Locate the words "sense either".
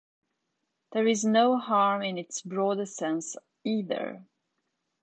2.87-4.25